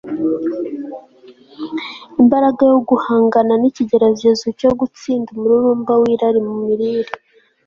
imbaraga 2.21 2.61
yo 2.71 2.79
guhangana 2.89 3.53
n'ikigeragezo 3.61 4.45
cyo 4.59 4.69
gutsinda 4.79 5.29
umururumba 5.31 5.93
w'irari 6.01 6.39
mu 6.47 6.55
mirire 6.65 7.11